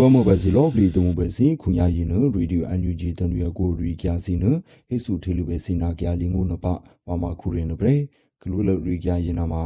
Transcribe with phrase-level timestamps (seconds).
[0.00, 4.44] ပွဲမဘစီလောပလီတမှုပဲစီခုညာရင်နရေဒီယိုအန်ယူဂျီတန်ရကိုရီကျစီန
[4.88, 6.66] ဟေဆုထေလူပဲစီနာကြလင်းကိုနပ
[7.08, 7.96] ဝမခုရင်နပရေ
[8.42, 9.62] ကလူလရီကျရင်နာမှာ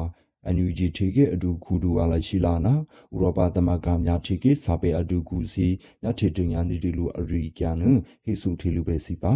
[0.47, 2.75] အန်ယူဂျီထေကအဒူခုဒူအလာရှိလာနာ
[3.15, 5.67] ဥရောပသမဂ္ဂများထေကစာပေအဒူကူစီ
[6.03, 7.83] မြတ်ထေတင်ညာနေဒီလူအရီကျန
[8.25, 9.35] ဟေဆုထေလူပဲစီပါ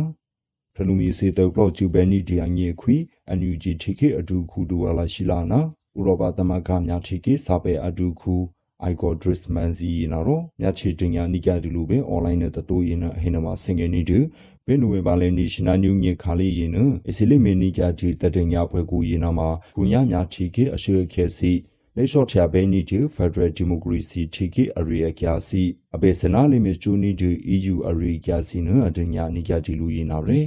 [0.75, 2.97] ဖလူမီစေတောပလော့ကျူဘဲနီဒီအငေခွီ
[3.29, 5.61] အန်ယူဂျီထေကအဒူခုဒူအလာရှိလာနာ
[5.99, 8.56] ဥရောပသမဂ္ဂများထေကစာပေအဒူခုအိုက်
[9.01, 14.19] ကောဒရစ်မန်စီနာရောမြချေတင်ညာနိကြတူလိုပဲအွန်လိုင်းနဲ့တတိုးရင်အဟိနမဆင်ငယ်နေတူ
[14.67, 21.53] ဘင်းနူဝဲပါလဲနေရှင်နာညူငေခါလေးရင်နအစီလိမင်းနိကြတီတတင်ညာဖွဲကူရင်နာမှာကုညာမြချီကေအရှိခဲစီ
[21.97, 25.63] လေရှော့ချာဘဲနီတူဖက်ဒရယ်ဒီမိုကရေစီတီကေအရီယာကျစီ
[25.95, 30.41] အဘေစနာလိမစ်ဂျူနီတူ EU အရီကျစီနအတင်ညာနိကြတီလူရင်နာရဲ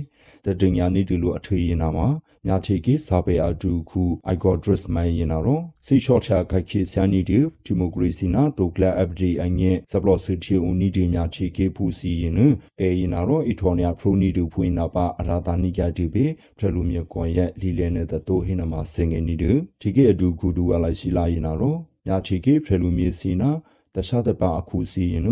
[0.45, 2.07] တတင်ညာနိတူလိုအထွေရင်နာမှာ
[2.47, 12.39] မြချေကေစာပေအတူခုအိုက်ကောဒရစ်မိုင်းရင်နာရောစီရှော့ချာခိုက်ခေဆန်နီတီဒီမိုကရေစီနာတိုကလာအပ်ဒီအငဲဆပ်လော့စီတီဦးနီဒီမြချေကေဖူစီရင်န
[12.81, 16.25] အေရင်နာရောအီထော်နီယာဖရိုနီတူဖွင့်နာပါအရာတာနိကြတီပေ
[16.57, 21.75] ထရလူမြေကွန်ရက်လီလဲနဲ့တတိုးဟင်းနမှာစင်ငယ်နီတူဒီကေအတူခုဒူဝလာရှိလာရင်နာရော
[22.05, 23.49] မြချေကေထရလူမြေစီနာ
[23.95, 25.29] တခြားတပါအခုစီရင်န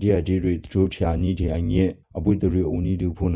[0.00, 1.84] ဒီအဒီရီဒိုချာနီဒီအငဲ
[2.16, 3.32] အပွေတရီဦးနီတူဖုန်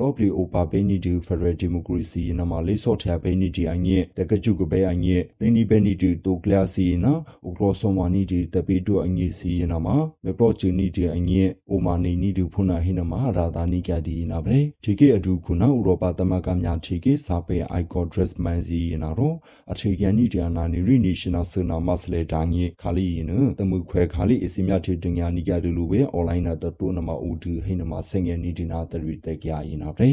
[0.00, 7.12] လောပလီအိုပါဘေနီဒီဖက်ဒရယ်ဒီမိုကရေစီနမလေးစော့ချာဘေနီဒီအငဲတကကျုကဘေအငဲသင်းဒီဘေနီဒီတိုကလာစီနာ
[7.46, 9.88] ဥကရောဆောမနီဒီတပေဒိုအငဲစီနမ
[10.24, 19.34] မေပရောချီနီဒီအငဲအိုမာနီနီဒီဖုနာဟိနမရာဒါနီကဒီနာဘေဒီကေအဒူခုနာဥရောပသမဂ္ဂများချီကေစာပေအိုက်ကောဒရက်မန်စီနာရော
[19.72, 30.10] အခြေခံနီဒီအနာနီရီနီရှင်နာဆနာမစလေတာငဲခါလီယနတမှုခွဲခါလီအစီမြတီတင်ညာနီကဒီလိုပဲအွန်လိုင်းနာတတိုးနမဥဒူဟိနမဆငယ်နီဒီနာတရီတက်ကြရင်နာပဲ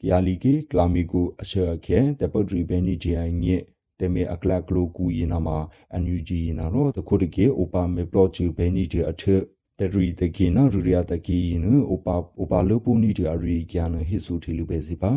[0.00, 3.56] ကီယာလီကီကလာမီကိုအရှောခဲတပုတ်ရီဘဲနီဂျီအိုင်ညေ
[4.00, 5.58] တမေအကလကလိုကူယနာမှာ
[5.92, 9.42] အန်ယူဂျီနာရောတခုတကေအိုပါမေပလော့ချီဘဲနီဂျီအထက်
[9.78, 15.12] တရီတကီနာရူရီယာတကီနအိုပါအိုပါလိုပူနီဒီအရီကျန်ဟိဆူတီလူပဲစီပါ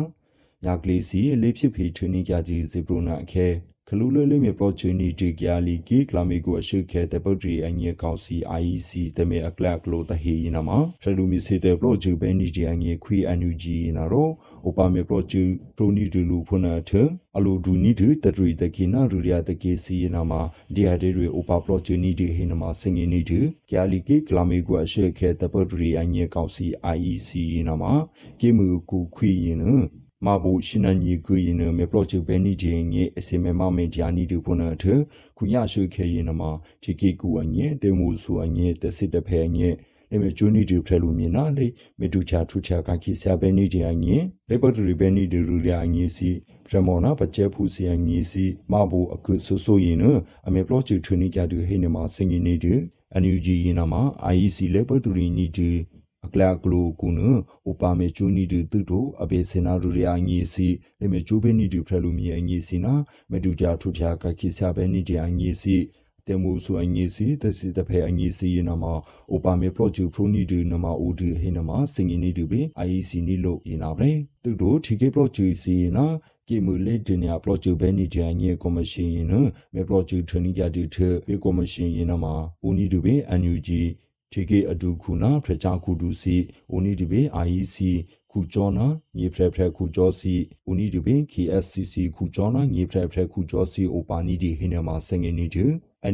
[0.64, 3.46] ညာကလေးစီလေးဖြစ်ဖီထင်းနေကြကြီးဇေဘရိုနာအခဲ
[3.88, 10.70] ခလူလလေးမြေ opportunity ကြလီကီကလာမီကိုအရှိခဲတဲ့ပုတ်ရီအငြေကောက်စီ IEC တမေအကလကလိုတဟီနာမ
[11.02, 14.28] ဖလူမီစီတဲ့ project ဘဲနီဒီအငြေခွီအန်ယူဂျီနာရော
[14.68, 16.90] ဥပမေ project ပရိုနီဒလူဖုနာထ
[17.36, 20.32] အလိုဒူနီဒီတရီတကိနာရူရယာတကေစီနာမ
[20.74, 23.40] ဒီဟာဒေရီဥပ project နီဒီဟိနမစင်ငီနီဒီ
[23.70, 26.66] ကြလီကီကလာမီကိုအရှိခဲတဲ့ပုတ်ရီအငြေကောက်စီ
[26.96, 27.30] IEC
[27.68, 27.84] နာမ
[28.40, 30.03] ကေမူကူခွီယင်းမ
[30.42, 34.84] ဘူရှင်နညီကူရင်မေပလော့ချဘဲနီဂျင်းငေအစီမေမမေဂျာနီဒူဖုန်ထ
[35.36, 36.42] ခုညရှုခဲရင်နမ
[36.82, 39.68] ချီကီကူအငေတေမူဆူအငေတစစ်တဖဲငေ
[40.10, 41.66] လေမေဂျူနီဒီဖဲလူမြနာလေ
[41.98, 44.16] မေဒူချာထူချာကခိဆာဘဲနီဂျင်းငေ
[44.48, 46.30] လေပတ်ရီဘဲနီဒီရူရအငေစီ
[46.64, 49.98] ပရမောနာပကျဲဖူစီအငေစီမဘူအခုဆူဆူရင်
[50.46, 52.74] အမေပလော့ချထူနီကြတူဟိနေမစင်ငီနေဒီ
[53.14, 53.94] အန်ယူဂျီရင်နမ
[54.34, 55.70] IEC လေပတ်ရီနီဒီ
[56.26, 57.20] အကလကလူကုန
[57.68, 60.68] ဥပမေချူနီတူတူတိုအဘေစနာရူရယာငီစီ
[61.00, 62.94] လေမေချူဘေနီတူဖရလူမီအငီစီနာ
[63.30, 65.76] မေတူဂျာထုချာကခိဆာဘဲနီတီအငီစီ
[66.26, 68.84] တေမူဆူအငီစီတစီတဖဲအငီစီနမ
[69.34, 74.10] ဥပမေပရောဂျူဖရိုနီတူနမဥဒူဟိနမစင်ငီနီတူဘေ IEC နီလို့ယနာပဲ
[74.42, 76.06] တူတို့ထီကေပရောဂျူစီနာ
[76.48, 79.32] ကိမူလေဒနီယာပရောဂျူဘဲနီဂျာငီကောမရှင်န
[79.74, 80.96] မေပရောဂျူထနီဂျာတီထ
[81.26, 82.26] ဘေကောမရှင်ယနာမ
[82.66, 83.82] ဥနီတူဘေ NUG ထေ
[84.50, 86.36] ကေအဒူခုနာဖရချာခုဒူစီ
[86.70, 87.76] အိုနီဒီဘေ IEC
[88.30, 88.86] ခုကျောနာ
[89.18, 90.34] ညီဖရဖရခုကျောစီ
[90.66, 95.64] အိုနီဒီဘေ KSCC ခုကျောနာညီဖရဖရခုကျောစီအိုပါနီဒီဟိနမဆငင်နီတူ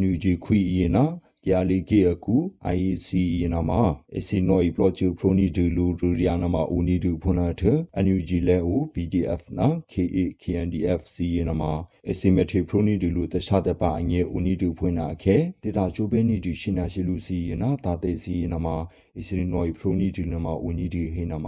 [0.01, 1.05] NUG ခွီအီနာ
[1.47, 2.37] ကြလီကေအကူ
[2.75, 3.09] IEC
[3.41, 3.71] ယနာမ
[4.17, 7.63] အစီနိုဤပလော့ချူပရိုနီဒူလူရူရီယာနာမဦးနီဒူဖုနာထ
[8.05, 11.63] NUG လဲဦး PDF နာ KA KNDF C ယနာမ
[12.11, 18.69] အစီမက်ထရီပရိုနီဒူလူတခြားတပါအငဲဦးနီဒူဖွင့်နာခဲဒေတာချိုးပဲနီဒူရှင်နာရှိလူစီယနာတာတေစီယနာမ
[19.19, 21.47] အစီနိုဤပရိုနီဒူနာမဦးနီဒူဟေနာမ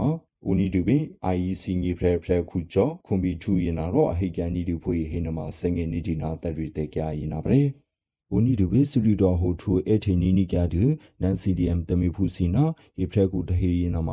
[0.49, 1.03] ဦးနီဒူပင်
[1.35, 7.59] IEC ငေဖရဖရခုကျော်ခွန်ဘီထူယနာတော့အဟိကန်နီဒူဖွေဟေနမစငေနီဒီနာတရီတေကြယနာပဲ
[8.35, 10.83] ဝနီဒူဘေစရီတော်ဟိုထူအထေနီနီကဒူ
[11.21, 12.63] နန်စီဒီအမ်တမီဖူစီနာ
[12.97, 14.09] ဟေဖရက်ကူတဟေယနာမ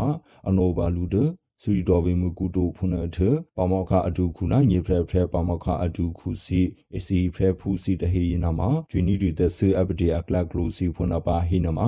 [0.49, 1.17] အနောဘာလူဒ
[1.63, 3.19] စရီတော်ဘေမူကူတိုဖုန်အထ
[3.57, 6.61] ပမောခအဒူခုနာညေဖရက်ဖရက်ပမောခအဒူခုစီ
[6.97, 11.81] အစီဖရက်ဖူစီတဟေယနာမဂျွနီဒီတဆအပဒေအကလကလိုစီဖုန်ပါဟိနမ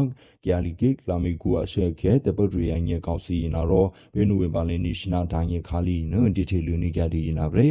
[0.45, 7.71] ကယာလီကေကလာမီကူအရှေခဲတပတ်ရီယညေကောက်စီနာရောဘေနူဝေပါလင်းနီရှနာဒိုင်းယေခါလီနဒီထေလူနီကြဒီနာဗရေ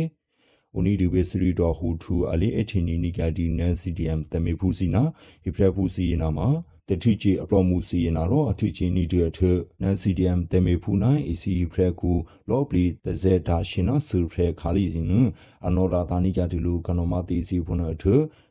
[0.77, 5.03] ဦးနီဒီဝေစရီတော်ဟူထူအလေးအထင်နီနီကဒီနန်စီဒီအမ်တမေဖူစီနာ
[5.43, 6.47] ဟိဖရဖူစီနာမှာ
[6.89, 9.39] တတတိချီအပလောမှုစီနာတော့အထချီနီတဲ့ထ
[9.81, 12.11] နန်စီဒီအမ်တေမေဖူနိုင် ACE ဖရကူ
[12.49, 15.05] လောပလီတဇက်တာရှင်နာဆူဖရခါလီစင်
[15.65, 18.05] အနောရာတာနီကြတူလူကနောမတီစီဖုန်အထ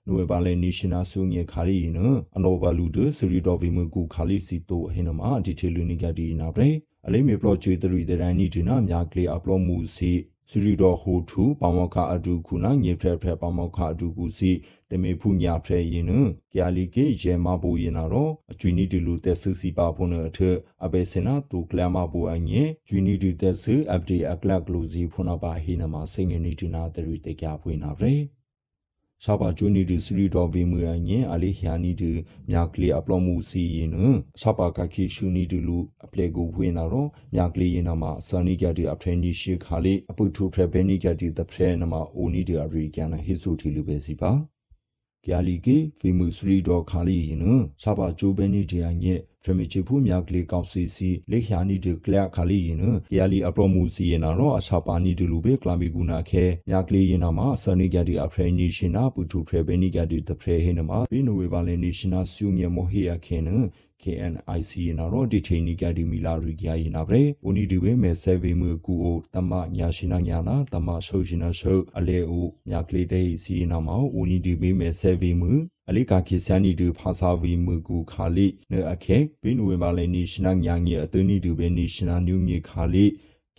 [0.06, 1.98] နိုဝေဘာလေနီရှင်နာဆူငေခါလီန
[2.36, 6.70] အနောဘာလူဒစရီတော်ဗီမကူခါလီစီတိုဟေနမဒီထေလူနီကြဒီနာပရေ
[7.06, 10.12] အလေးမေပလော့ချေတရီတဲ့တိုင်းနီဒီနာမြာကလေးအပလောမှုစီ
[10.52, 14.50] စရီတော်ဟိုထူပမောခအဒုခုနာညေဖရဖရပမောခအဒုခုစီ
[14.90, 16.12] တမေဖူညာဖရရင်န
[16.54, 20.40] ကြာလီကေရဲမဘူရင်နာတော့အကျွီနီတီလူတက်ဆူစီပါဖုန်အထ
[20.84, 28.12] အဘေစနာတူကလမဘူအငေကျွီနီတီတက်ဆူအပဒေအကလကလူစီဖုန်ပါဟိနမစိငနီတီနာတရီတေကြဖွေးနာပဲ
[29.24, 32.12] ရှာပါကျွနီဒီစရီတော်ဗီမူအငင်အလေးဟျာနီဒီ
[32.50, 33.96] မြာကလီအပလောမှုစီရင်န
[34.40, 44.32] ရှာပါကခိရှူနီဒီလူအပလေကိုဝင်းနာတော့မြာကလီရင်နာမှာဆာနီကြဒီအဖရနီရှိခါလေးအပုထုဖရဘဲနီကြဒီတဖရနမှာအိုနီဒီအရီကန်ဟိဆူတီလူပဲစီပါ
[45.26, 47.44] ကျာလီကေဖီမူစရီတော်ခါလီရင်န
[47.82, 52.84] ရှာပါဂျိုဘဲနီဒီယညက်ဖရမီချီဖူမြကလေးကောက်စီစီလေခ ्या နီဒီကလခါလီရင်န
[53.16, 63.48] ယာလီအပရမူစီရင်နာတော့အချာပါနီဒီလူပဲကလာမီကူနာခဲမြကလေးရင်နာမှာဆနီကြဒီအဖရနီရှင်နာပူထူဖရဘဲနီကြဒီတဖရဟင်းနာမှာဘီနိုဝေဘာလနေရှင်နာဆူငေမိုဟီယာခဲန
[64.02, 75.42] KNIC နာရောဒီချိန်နီကဒီမီလာရီကြရင်နာပဲဦးနီဒီဝဲမဲဆဲဗေမကူအိုတမညာရှိနာညာနာတမဆုရှင်နာဆုအလေအိုမြကလေးတဲ့စီနာမောဦးနီဒီဝဲမဲဆဲဗေမ
[75.88, 83.04] အလိကာခေဆန်နီဒူဖာစာဗီမူကူခါလိနေအခေဘင်းဝေမာလေနီရှနာညာငီအသွနီဒူဘေနီရှနာနူမီခါလိ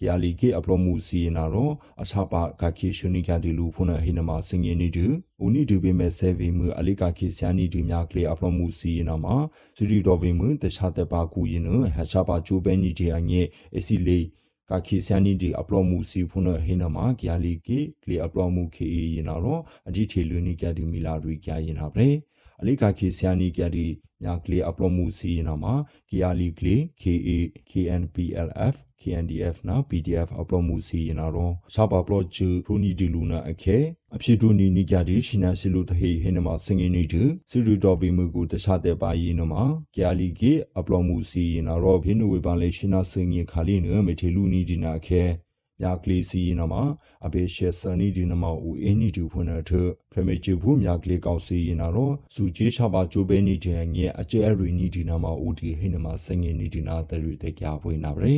[0.01, 1.71] ကယာလီကေအပလိုမှုစီနာရော
[2.01, 5.05] အချပါကခိရှုနိကဒီလူဖုန်ဟိနမစင်ယနီဒူ
[5.43, 9.35] ဦးနီဒူဘေမဲဆေဗီမူအလိကာခိဆန်နီဒူမြကလေအပလိုမှုစီနာမှာ
[9.75, 11.65] စီရီတော်ဗီမူတခြားတပါကူယင်း
[11.95, 13.41] ဟချပါချိုဘဲနီဒီအငဲ
[13.77, 14.25] အစီလေး
[14.69, 22.07] ကခိဆန်နီဒီအပလောမှုစီဖုန်ဟိနမကယာလီကေကလေအပလောမှုခေယနာရောအဒီထေလူနီကဒီမီလာရီကြရင်ဟာပဲ
[22.61, 23.87] အလိကခေဆယာနီကြဒီ
[24.23, 25.73] ညာကလေးအပလောမှုစီနာမှာ
[26.09, 27.29] ကီယာလီကလေး KA
[27.69, 33.77] KNPLF KNDF နာ PDF အပလောမှုစီနာတော့စာပါပလော့ချူဖူနီဒီလူနာအခဲ
[34.15, 39.53] အဖြစ်တူနီနီကြဒီရှိနာစီလူတဟေဟင်းနမစင်ငင်းနေတူစီရီတော်ဘီမူကိုတခြားတဲ့ပါရင်နမ
[39.93, 45.23] ကီယာလီကေအပလောမှုစီနာတော့ဘင်းနဝေပါလေရှိနာစင်ငင်းခါလီနမေထေလူနီဒီနာအခဲ
[45.81, 46.73] မြကလေးစီနမ
[47.25, 49.71] အဘေရှေစနီဒီနမဦးအင်းနီတူဖွနထ
[50.11, 58.33] ဖရမေချဘူးမြကလေးကောက်စီနာတော့စူချေးရှာပါကျိုးပဲနီတဲ့ငယ်အကျဲရီနီဒီနမဦးဒီဟိနမစငယ်နီဒီနာတရီတဲ့ကြဖွေးနာပဲ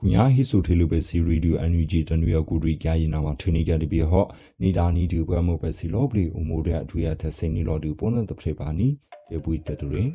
[0.00, 4.28] ကုညာဟိဆိုထေလိုပဲစီရီဒူအန်ယူဂျီတနွေကူရီကြရင်နာမှာထင်းနေကြတဲ့ပြဟော့
[4.62, 10.10] နေတာနီဒီဘွဲမို့ပဲစီလောပလီအမိုးတဲ့အထွေအထက်စိန်နီလော်ဒီပုံနဲ့တဖရပါနီေပွေတတူရင်